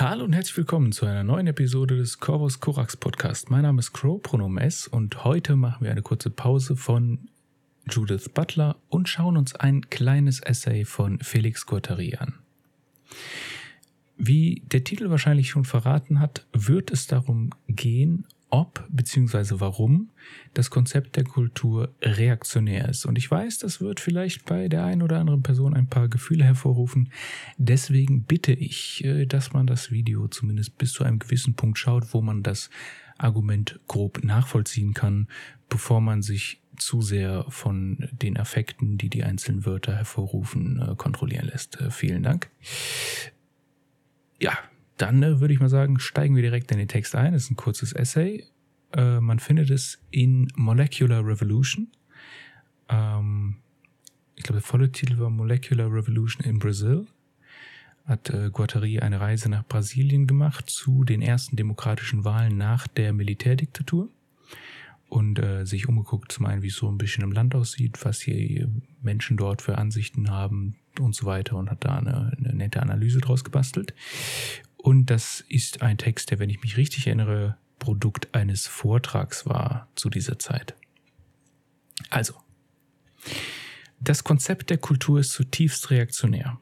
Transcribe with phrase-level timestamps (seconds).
[0.00, 3.50] Hallo und herzlich willkommen zu einer neuen Episode des Corvus Corax Podcast.
[3.50, 7.28] Mein Name ist Crow, Pronomen S, und heute machen wir eine kurze Pause von
[7.90, 12.34] Judith Butler und schauen uns ein kleines Essay von Felix Guattari an.
[14.16, 19.56] Wie der Titel wahrscheinlich schon verraten hat, wird es darum gehen, ob bzw.
[19.58, 20.10] warum
[20.54, 23.04] das Konzept der Kultur reaktionär ist.
[23.06, 26.44] Und ich weiß, das wird vielleicht bei der einen oder anderen Person ein paar Gefühle
[26.44, 27.10] hervorrufen.
[27.56, 32.14] Deswegen bitte ich, äh, dass man das Video zumindest bis zu einem gewissen Punkt schaut,
[32.14, 32.70] wo man das
[33.18, 35.28] Argument grob nachvollziehen kann,
[35.68, 41.46] bevor man sich zu sehr von den Effekten, die die einzelnen Wörter hervorrufen, äh, kontrollieren
[41.46, 41.80] lässt.
[41.80, 42.50] Äh, vielen Dank.
[44.40, 44.56] Ja,
[44.98, 47.32] dann äh, würde ich mal sagen, steigen wir direkt in den Text ein.
[47.32, 48.44] Das ist ein kurzes Essay.
[48.92, 51.88] Äh, man findet es in Molecular Revolution.
[52.88, 53.56] Ähm,
[54.36, 57.06] ich glaube, der volle Titel war Molecular Revolution in Brazil.
[58.06, 63.12] Hat äh, Guattari eine Reise nach Brasilien gemacht zu den ersten demokratischen Wahlen nach der
[63.12, 64.08] Militärdiktatur
[65.08, 68.20] und äh, sich umgeguckt, zum einen, wie es so ein bisschen im Land aussieht, was
[68.20, 68.66] die
[69.02, 73.20] Menschen dort für Ansichten haben und so weiter und hat da eine, eine nette Analyse
[73.20, 73.94] draus gebastelt.
[74.78, 79.88] Und das ist ein Text, der, wenn ich mich richtig erinnere, Produkt eines Vortrags war
[79.94, 80.74] zu dieser Zeit.
[82.10, 82.34] Also,
[84.00, 86.58] das Konzept der Kultur ist zutiefst reaktionär.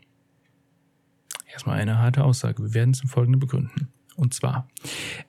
[1.50, 3.89] Erstmal eine harte Aussage, wir werden es im Folgenden begründen.
[4.14, 4.69] Und zwar,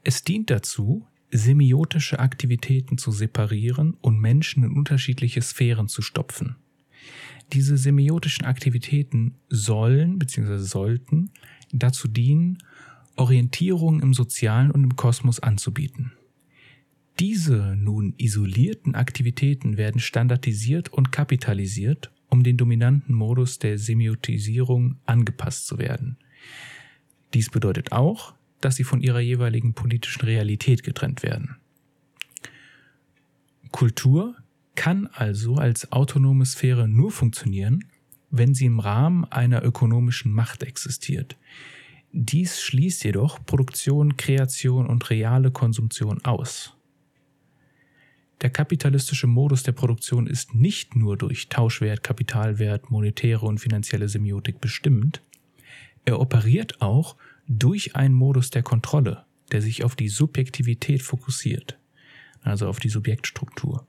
[0.04, 6.56] es dient dazu, semiotische Aktivitäten zu separieren und Menschen in unterschiedliche Sphären zu stopfen.
[7.54, 10.58] Diese semiotischen Aktivitäten sollen bzw.
[10.58, 11.32] sollten
[11.72, 12.60] dazu dienen,
[13.18, 16.14] Orientierung im Sozialen und im Kosmos anzubieten.
[17.20, 25.66] Diese nun isolierten Aktivitäten werden standardisiert und kapitalisiert, um den dominanten Modus der Semiotisierung angepasst
[25.66, 26.18] zu werden.
[27.34, 31.58] Dies bedeutet auch, dass sie von ihrer jeweiligen politischen Realität getrennt werden.
[33.72, 34.36] Kultur
[34.76, 37.86] kann also als autonome Sphäre nur funktionieren,
[38.30, 41.38] wenn sie im Rahmen einer ökonomischen Macht existiert,
[42.12, 46.74] dies schließt jedoch Produktion, Kreation und reale Konsumtion aus.
[48.42, 54.62] Der kapitalistische Modus der Produktion ist nicht nur durch Tauschwert, Kapitalwert, monetäre und finanzielle Semiotik
[54.62, 55.22] bestimmt,
[56.06, 57.18] er operiert auch
[57.50, 61.78] durch einen Modus der Kontrolle, der sich auf die Subjektivität fokussiert,
[62.42, 63.86] also auf die Subjektstruktur.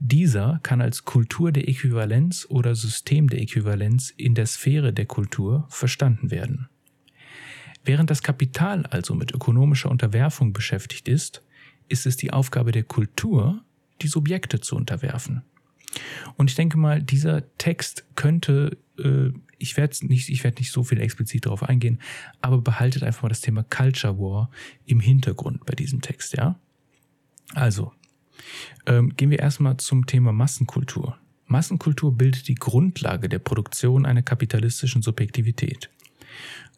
[0.00, 5.66] Dieser kann als Kultur der Äquivalenz oder System der Äquivalenz in der Sphäre der Kultur
[5.68, 6.68] verstanden werden.
[7.84, 11.42] Während das Kapital also mit ökonomischer Unterwerfung beschäftigt ist,
[11.88, 13.62] ist es die Aufgabe der Kultur,
[14.00, 15.42] die Subjekte zu unterwerfen.
[16.36, 20.84] Und ich denke mal, dieser Text könnte, äh, ich werde nicht, ich werde nicht so
[20.84, 22.00] viel explizit darauf eingehen,
[22.40, 24.50] aber behaltet einfach mal das Thema Culture War
[24.86, 26.58] im Hintergrund bei diesem Text, ja?
[27.54, 27.92] Also,
[28.86, 31.18] ähm, gehen wir erstmal zum Thema Massenkultur.
[31.46, 35.90] Massenkultur bildet die Grundlage der Produktion einer kapitalistischen Subjektivität.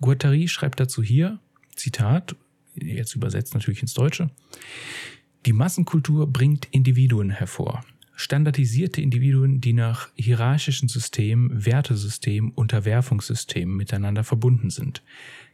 [0.00, 1.38] Guattari schreibt dazu hier,
[1.74, 2.36] Zitat,
[2.74, 4.30] jetzt übersetzt natürlich ins Deutsche,
[5.46, 7.84] die Massenkultur bringt Individuen hervor.
[8.16, 15.02] Standardisierte Individuen, die nach hierarchischen Systemen, Wertesystemen, Unterwerfungssystemen miteinander verbunden sind.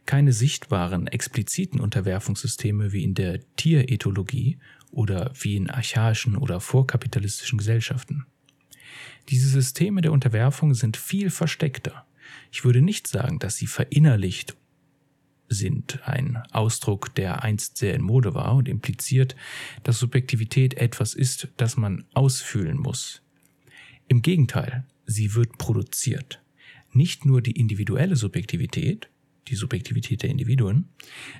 [0.05, 4.59] Keine sichtbaren, expliziten Unterwerfungssysteme wie in der Tierethologie
[4.91, 8.25] oder wie in archaischen oder vorkapitalistischen Gesellschaften.
[9.29, 12.05] Diese Systeme der Unterwerfung sind viel versteckter,
[12.51, 14.55] ich würde nicht sagen, dass sie verinnerlicht
[15.47, 19.35] sind, ein Ausdruck, der einst sehr in Mode war und impliziert,
[19.83, 23.21] dass Subjektivität etwas ist, das man ausfühlen muss.
[24.07, 26.41] Im Gegenteil, sie wird produziert.
[26.93, 29.09] Nicht nur die individuelle Subjektivität,
[29.47, 30.89] die Subjektivität der Individuen,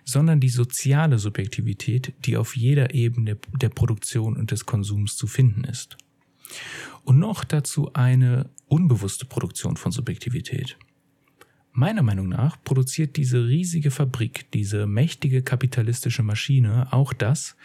[0.04, 5.64] sondern die soziale Subjektivität, die auf jeder Ebene der Produktion und des Konsums zu finden
[5.64, 5.98] ist.
[7.04, 10.78] Und noch dazu eine unbewusste Produktion von Subjektivität.
[11.74, 17.56] Meiner Meinung nach produziert diese riesige Fabrik, diese mächtige kapitalistische Maschine auch das,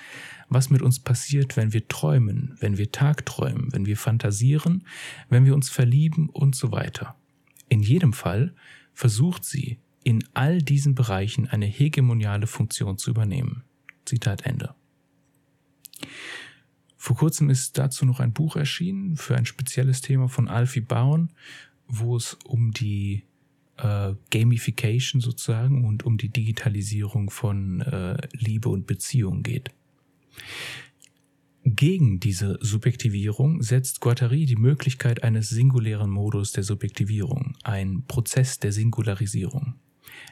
[0.48, 4.84] was mit uns passiert, wenn wir träumen, wenn wir tagträumen, wenn wir fantasieren,
[5.28, 7.16] wenn wir uns verlieben und so weiter.
[7.68, 8.54] In jedem Fall
[8.92, 13.64] versucht sie, in all diesen Bereichen eine hegemoniale Funktion zu übernehmen.
[14.04, 14.74] Zitat Ende.
[17.06, 21.30] Vor kurzem ist dazu noch ein Buch erschienen für ein spezielles Thema von Alfie Bauen,
[21.86, 23.22] wo es um die
[23.76, 29.70] äh, Gamification sozusagen und um die Digitalisierung von äh, Liebe und Beziehung geht.
[31.62, 38.72] Gegen diese Subjektivierung setzt Guattari die Möglichkeit eines singulären Modus der Subjektivierung, ein Prozess der
[38.72, 39.76] Singularisierung.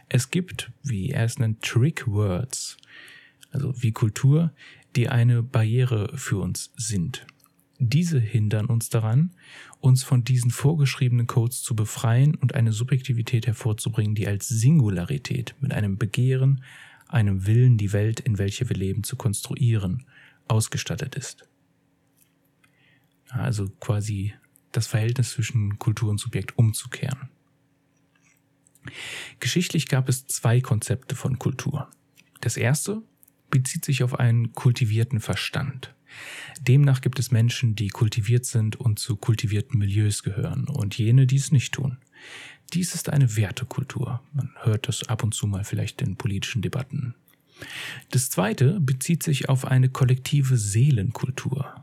[0.08, 2.78] Es gibt, wie er es nennt, Trick Words,
[3.52, 4.52] also wie Kultur,
[4.96, 7.26] die eine Barriere für uns sind.
[7.78, 9.34] Diese hindern uns daran,
[9.80, 15.72] uns von diesen vorgeschriebenen Codes zu befreien und eine Subjektivität hervorzubringen, die als Singularität mit
[15.72, 16.62] einem Begehren,
[17.08, 20.06] einem Willen, die Welt, in welche wir leben, zu konstruieren,
[20.46, 21.48] ausgestattet ist.
[23.28, 24.34] Also quasi
[24.72, 27.28] das Verhältnis zwischen Kultur und Subjekt umzukehren.
[29.40, 31.90] Geschichtlich gab es zwei Konzepte von Kultur.
[32.40, 33.02] Das erste
[33.54, 35.94] bezieht sich auf einen kultivierten Verstand.
[36.60, 41.36] Demnach gibt es Menschen, die kultiviert sind und zu kultivierten Milieus gehören und jene, die
[41.36, 41.98] es nicht tun.
[42.72, 44.20] Dies ist eine Wertekultur.
[44.32, 47.14] Man hört das ab und zu mal vielleicht in politischen Debatten.
[48.10, 51.76] Das zweite bezieht sich auf eine kollektive Seelenkultur.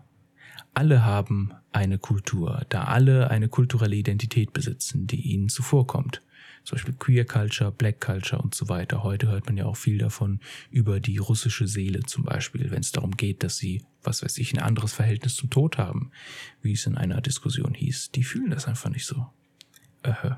[0.73, 6.21] Alle haben eine Kultur, da alle eine kulturelle Identität besitzen, die ihnen zuvorkommt
[6.63, 9.03] zum Beispiel Queer Culture, Black Culture und so weiter.
[9.03, 12.91] Heute hört man ja auch viel davon über die russische Seele zum Beispiel, wenn es
[12.91, 16.11] darum geht, dass sie, was weiß ich, ein anderes Verhältnis zum Tod haben,
[16.61, 18.11] wie es in einer Diskussion hieß.
[18.11, 19.27] Die fühlen das einfach nicht so.
[20.03, 20.31] Äh.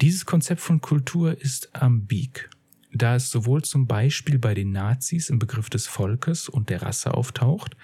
[0.00, 2.50] Dieses Konzept von Kultur ist ambig,
[2.92, 7.14] da es sowohl zum Beispiel bei den Nazis im Begriff des Volkes und der Rasse
[7.14, 7.76] auftaucht,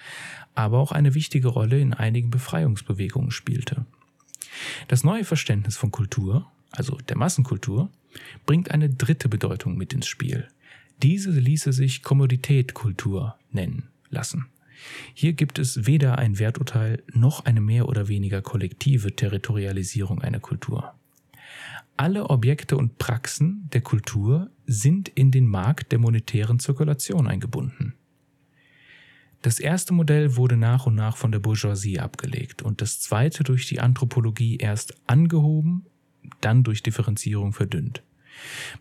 [0.53, 3.85] aber auch eine wichtige Rolle in einigen Befreiungsbewegungen spielte.
[4.87, 7.89] Das neue Verständnis von Kultur also der Massenkultur,
[8.45, 10.47] bringt eine dritte Bedeutung mit ins Spiel.
[11.01, 14.45] Diese ließe sich Kommoditätkultur nennen lassen.
[15.15, 20.93] Hier gibt es weder ein Werturteil noch eine mehr oder weniger kollektive Territorialisierung einer Kultur.
[21.97, 27.95] Alle Objekte und Praxen der Kultur sind in den Markt der monetären Zirkulation eingebunden.
[29.41, 33.67] Das erste Modell wurde nach und nach von der Bourgeoisie abgelegt und das zweite durch
[33.67, 35.87] die Anthropologie erst angehoben
[36.41, 38.03] dann durch Differenzierung verdünnt.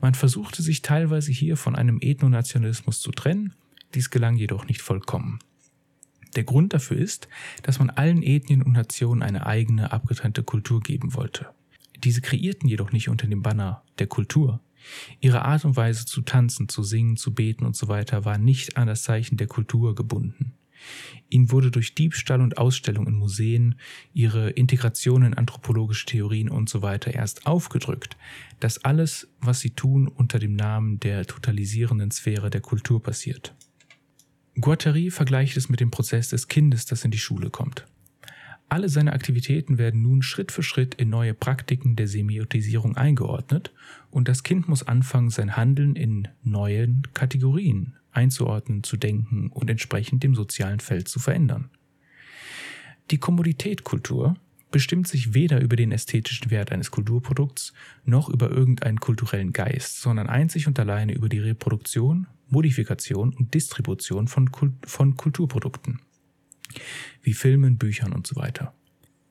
[0.01, 3.55] Man versuchte sich teilweise hier von einem Ethnonationalismus zu trennen,
[3.95, 5.39] dies gelang jedoch nicht vollkommen.
[6.35, 7.29] Der Grund dafür ist,
[7.63, 11.49] dass man allen Ethnien und Nationen eine eigene, abgetrennte Kultur geben wollte.
[12.05, 14.61] Diese kreierten jedoch nicht unter dem Banner der Kultur.
[15.21, 18.87] Ihre Art und Weise zu tanzen, zu singen, zu beten und so war nicht an
[18.87, 20.53] das Zeichen der Kultur gebunden.
[21.29, 23.77] Ihnen wurde durch Diebstahl und Ausstellung in Museen,
[24.13, 28.17] ihre Integration in anthropologische Theorien und so weiter erst aufgedrückt,
[28.61, 33.55] dass alles, was sie tun, unter dem Namen der totalisierenden Sphäre der Kultur passiert.
[34.59, 37.87] Guattari vergleicht es mit dem Prozess des Kindes, das in die Schule kommt.
[38.69, 43.73] Alle seine Aktivitäten werden nun Schritt für Schritt in neue Praktiken der Semiotisierung eingeordnet
[44.11, 50.23] und das Kind muss anfangen, sein Handeln in neuen Kategorien einzuordnen, zu denken und entsprechend
[50.23, 51.71] dem sozialen Feld zu verändern.
[53.11, 54.37] Die Kommoditätkultur
[54.71, 57.73] bestimmt sich weder über den ästhetischen Wert eines Kulturprodukts
[58.05, 64.29] noch über irgendeinen kulturellen Geist, sondern einzig und alleine über die Reproduktion, Modifikation und Distribution
[64.29, 66.01] von, Kult von Kulturprodukten,
[67.23, 68.75] wie Filmen, Büchern und so weiter.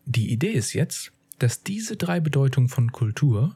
[0.06, 3.56] Die Idee ist jetzt, dass diese drei Bedeutungen von Kultur,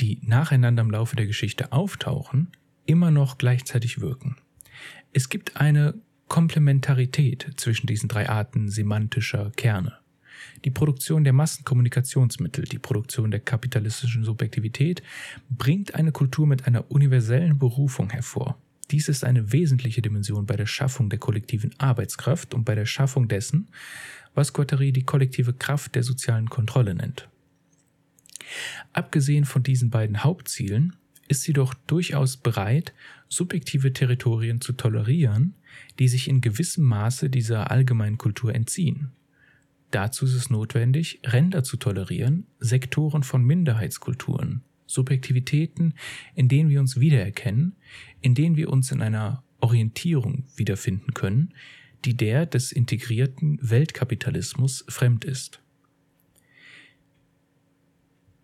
[0.00, 2.48] die nacheinander im Laufe der Geschichte auftauchen,
[2.86, 4.36] immer noch gleichzeitig wirken.
[5.12, 5.94] Es gibt eine
[6.28, 9.98] Komplementarität zwischen diesen drei Arten semantischer Kerne.
[10.64, 15.02] Die Produktion der Massenkommunikationsmittel, die Produktion der kapitalistischen Subjektivität
[15.50, 18.58] bringt eine Kultur mit einer universellen Berufung hervor.
[18.90, 23.28] Dies ist eine wesentliche Dimension bei der Schaffung der kollektiven Arbeitskraft und bei der Schaffung
[23.28, 23.68] dessen,
[24.34, 27.28] was Guattari die kollektive Kraft der sozialen Kontrolle nennt.
[28.92, 30.96] Abgesehen von diesen beiden Hauptzielen
[31.28, 32.92] ist sie doch durchaus bereit,
[33.28, 35.54] subjektive Territorien zu tolerieren,
[35.98, 39.12] die sich in gewissem Maße dieser allgemeinen Kultur entziehen.
[39.90, 45.94] Dazu ist es notwendig, Ränder zu tolerieren, Sektoren von Minderheitskulturen, Subjektivitäten,
[46.34, 47.76] in denen wir uns wiedererkennen,
[48.20, 51.54] in denen wir uns in einer Orientierung wiederfinden können,
[52.04, 55.60] die der des integrierten Weltkapitalismus fremd ist.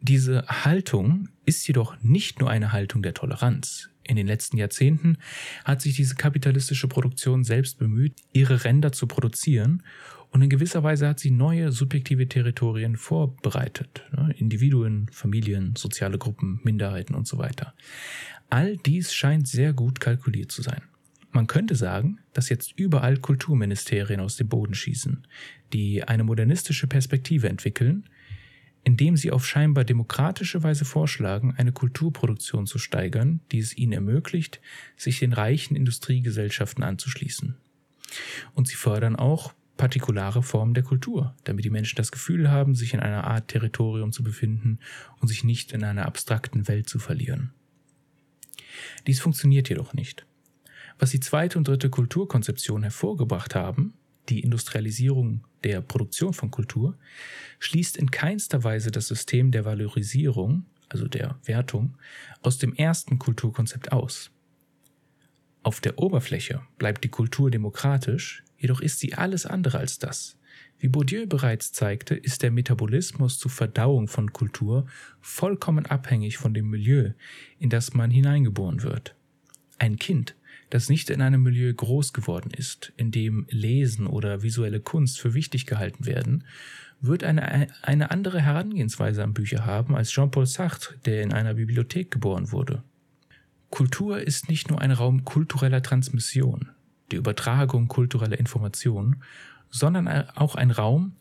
[0.01, 3.91] Diese Haltung ist jedoch nicht nur eine Haltung der Toleranz.
[4.05, 5.19] In den letzten Jahrzehnten
[5.65, 9.83] hat sich diese kapitalistische Produktion selbst bemüht, ihre Ränder zu produzieren
[10.31, 14.05] und in gewisser Weise hat sie neue subjektive Territorien vorbereitet.
[14.37, 17.75] Individuen, Familien, soziale Gruppen, Minderheiten und so weiter.
[18.51, 20.83] All dies scheint sehr gut kalkuliert zu sein.
[21.31, 25.27] Man könnte sagen, dass jetzt überall Kulturministerien aus dem Boden schießen,
[25.73, 28.09] die eine modernistische Perspektive entwickeln,
[28.85, 34.61] indem sie auf scheinbar demokratische Weise vorschlagen, eine Kulturproduktion zu steigern, die es ihnen ermöglicht,
[34.97, 37.57] sich den reichen Industriegesellschaften anzuschließen.
[38.55, 42.95] Und sie fördern auch partikulare Formen der Kultur, damit die Menschen das Gefühl haben, sich
[42.95, 44.79] in einer Art Territorium zu befinden
[45.21, 47.53] und sich nicht in einer abstrakten Welt zu verlieren.
[49.07, 50.27] Dies funktioniert jedoch nicht.
[50.99, 53.95] Was die zweite und dritte Kulturkonzeption hervorgebracht haben,
[54.29, 56.97] die Industrialisierung der Produktion von Kultur,
[57.59, 61.97] schließt in keinster Weise das System der Valorisierung, also der Wertung,
[62.43, 64.31] aus dem ersten Kulturkonzept aus.
[65.63, 70.37] Auf der Oberfläche bleibt die Kultur demokratisch, jedoch ist sie alles andere als das.
[70.79, 74.87] Wie Bourdieu bereits zeigte, ist der Metabolismus zur Verdauung von Kultur
[75.21, 77.11] vollkommen abhängig von dem Milieu,
[77.59, 79.17] in das man hineingeboren wird.
[79.79, 80.37] Ein Kind,
[80.71, 85.35] das nicht in einem Milieu groß geworden ist, in dem Lesen oder visuelle Kunst für
[85.35, 86.45] wichtig gehalten werden,
[87.01, 92.11] wird eine, eine andere Herangehensweise an Bücher haben als Jean-Paul Sartre, der in einer Bibliothek
[92.11, 92.83] geboren wurde.
[93.71, 96.71] Kultur ist nicht nur ein Raum kultureller Transmission,
[97.13, 99.23] die Übertragung kultureller Informationen,
[99.71, 101.13] sondern auch ein Raum,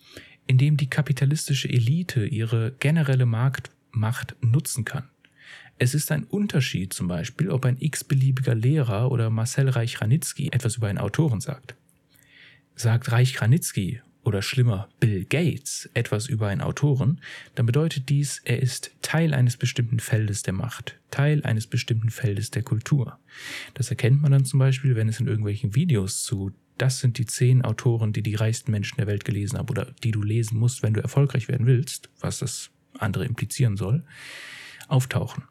[0.45, 5.09] in dem die kapitalistische Elite ihre generelle Marktmacht nutzen kann.
[5.79, 10.87] Es ist ein Unterschied zum Beispiel, ob ein x-beliebiger Lehrer oder Marcel Reich-Ranitzky etwas über
[10.87, 11.75] einen Autoren sagt.
[12.75, 17.21] Sagt Reich-Ranitzky oder schlimmer Bill Gates etwas über einen Autoren,
[17.53, 22.49] dann bedeutet dies, er ist Teil eines bestimmten Feldes der Macht, Teil eines bestimmten Feldes
[22.49, 23.19] der Kultur.
[23.75, 27.25] Das erkennt man dann zum Beispiel, wenn es in irgendwelchen Videos zu das sind die
[27.25, 30.83] zehn Autoren, die die reichsten Menschen der Welt gelesen haben oder die du lesen musst,
[30.83, 32.69] wenn du erfolgreich werden willst, was das
[32.99, 34.03] andere implizieren soll,
[34.87, 35.43] auftauchen.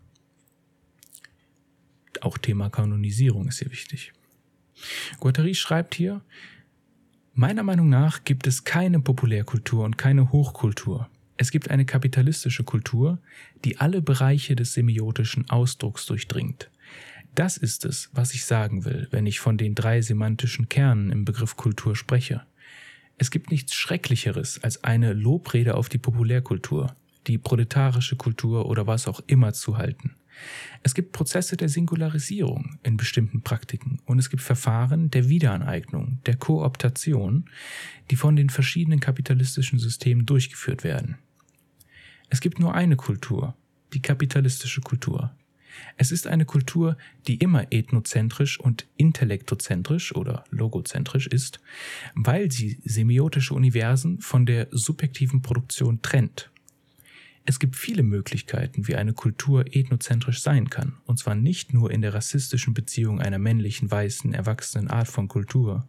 [2.23, 4.13] Auch Thema Kanonisierung ist hier wichtig.
[5.21, 6.23] Guattari schreibt hier,
[7.35, 11.11] Meiner Meinung nach gibt es keine Populärkultur und keine Hochkultur.
[11.37, 13.19] Es gibt eine kapitalistische Kultur,
[13.65, 16.71] die alle Bereiche des semiotischen Ausdrucks durchdringt.
[17.35, 21.27] Das ist es, was ich sagen will, wenn ich von den drei semantischen Kernen im
[21.27, 22.43] Begriff Kultur spreche.
[23.19, 26.97] Es gibt nichts Schrecklicheres als eine Lobrede auf die Populärkultur,
[27.27, 30.15] die proletarische Kultur oder was auch immer zu halten.
[30.83, 36.37] Es gibt Prozesse der Singularisierung in bestimmten Praktiken und es gibt Verfahren der Wiederaneignung, der
[36.37, 37.51] Kooptation,
[38.11, 41.19] die von den verschiedenen kapitalistischen Systemen durchgeführt werden.
[42.29, 43.57] Es gibt nur eine Kultur,
[43.93, 45.35] die kapitalistische Kultur.
[45.97, 51.61] Es ist eine Kultur, die immer ethnozentrisch und intellektozentrisch oder logozentrisch ist,
[52.15, 56.51] weil sie semiotische Universen von der subjektiven Produktion trennt
[57.47, 62.03] es gibt viele Möglichkeiten, wie eine Kultur ethnozentrisch sein kann, und zwar nicht nur in
[62.03, 65.87] der rassistischen Beziehung einer männlichen, weißen, erwachsenen Art von Kultur.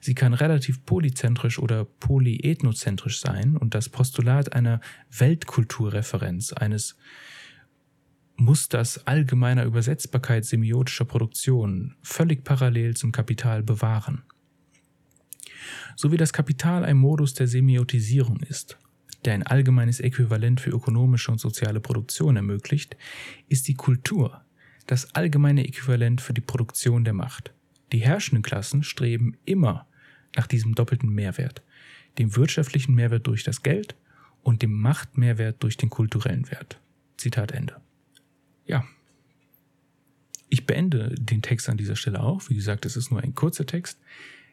[0.00, 4.80] Sie kann relativ polyzentrisch oder polyethnozentrisch sein und das Postulat einer
[5.16, 6.96] Weltkulturreferenz, eines
[8.36, 14.24] Musters allgemeiner Übersetzbarkeit semiotischer Produktion völlig parallel zum Kapital bewahren.
[15.96, 18.76] So wie das Kapital ein Modus der Semiotisierung ist,
[19.24, 22.96] der ein allgemeines Äquivalent für ökonomische und soziale Produktion ermöglicht,
[23.48, 24.44] ist die Kultur
[24.86, 27.52] das allgemeine Äquivalent für die Produktion der Macht.
[27.92, 29.86] Die herrschenden Klassen streben immer
[30.36, 31.62] nach diesem doppelten Mehrwert,
[32.18, 33.94] dem wirtschaftlichen Mehrwert durch das Geld
[34.42, 36.78] und dem Machtmehrwert durch den kulturellen Wert.
[37.16, 37.76] Zitat Ende.
[38.66, 38.84] Ja.
[40.48, 42.48] Ich beende den Text an dieser Stelle auch.
[42.48, 43.98] Wie gesagt, es ist nur ein kurzer Text.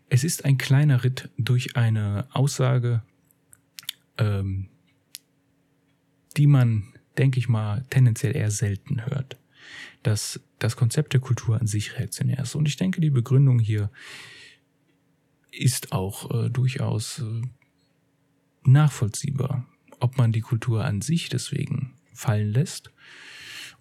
[0.09, 3.03] Es ist ein kleiner Ritt durch eine Aussage,
[4.17, 4.69] ähm,
[6.37, 9.37] die man, denke ich mal, tendenziell eher selten hört.
[10.03, 12.55] Dass das Konzept der Kultur an sich reaktionär ist.
[12.55, 13.91] Und ich denke, die Begründung hier
[15.51, 17.41] ist auch äh, durchaus äh,
[18.63, 19.67] nachvollziehbar.
[19.99, 22.91] Ob man die Kultur an sich deswegen fallen lässt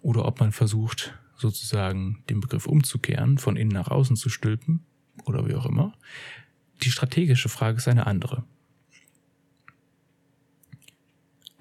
[0.01, 4.85] oder ob man versucht, sozusagen den Begriff umzukehren, von innen nach außen zu stülpen
[5.25, 5.93] oder wie auch immer.
[6.83, 8.43] Die strategische Frage ist eine andere.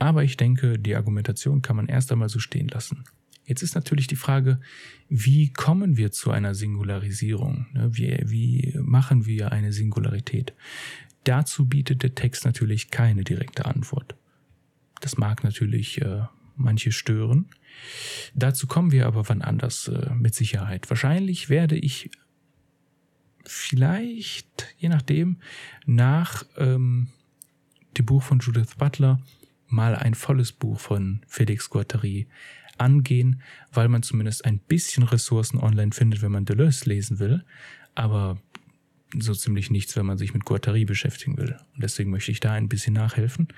[0.01, 3.05] Aber ich denke, die Argumentation kann man erst einmal so stehen lassen.
[3.45, 4.59] Jetzt ist natürlich die Frage,
[5.09, 7.67] wie kommen wir zu einer Singularisierung?
[7.73, 10.55] Ne, wie, wie machen wir eine Singularität?
[11.25, 14.17] Dazu bietet der Text natürlich keine direkte Antwort.
[15.01, 16.23] Das mag natürlich äh,
[16.57, 17.51] manche stören.
[18.35, 20.89] Dazu kommen wir aber wann anders äh, mit Sicherheit.
[20.89, 22.11] Wahrscheinlich werde ich
[23.45, 25.41] vielleicht, je nachdem,
[25.85, 27.09] nach ähm,
[27.99, 29.21] dem Buch von Judith Butler
[29.71, 32.27] mal ein volles Buch von Felix Guattari
[32.79, 37.45] angehen, weil man zumindest ein bisschen Ressourcen online findet, wenn man Deleuze lesen will,
[37.95, 38.39] aber
[39.19, 41.59] so ziemlich nichts, wenn man sich mit Guattari beschäftigen will.
[41.75, 43.49] Und deswegen möchte ich da ein bisschen nachhelfen,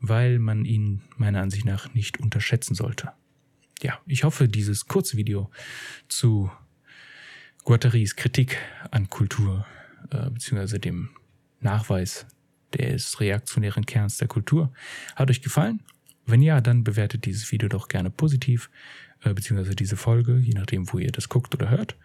[0.00, 3.12] weil man ihn meiner Ansicht nach nicht unterschätzen sollte.
[3.82, 5.50] Ja, ich hoffe, dieses kurze Video
[6.08, 6.50] zu
[7.64, 8.58] Guattaris Kritik
[8.90, 9.66] an Kultur,
[10.10, 11.10] äh, beziehungsweise dem
[11.60, 12.26] Nachweis
[12.74, 14.72] des reaktionären Kerns der Kultur.
[15.16, 15.80] Hat euch gefallen?
[16.26, 18.70] Wenn ja, dann bewertet dieses Video doch gerne positiv.
[19.22, 21.96] äh, beziehungsweise diese Folge, je nachdem, wo ihr das guckt oder hört.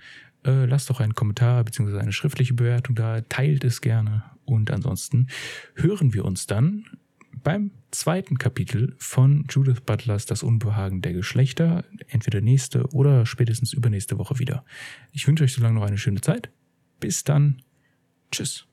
[0.44, 5.28] Äh, lasst doch einen Kommentar beziehungsweise eine schriftliche Bewertung da, teilt es gerne und ansonsten
[5.76, 6.86] hören wir uns dann
[7.44, 14.18] beim zweiten Kapitel von Judith Butlers Das Unbehagen der Geschlechter, entweder nächste oder spätestens übernächste
[14.18, 14.66] Woche wieder.
[15.12, 16.50] Ich wünsche euch so lange noch eine schöne Zeit.
[17.00, 17.62] Bis dann.
[18.32, 18.68] Tschüss.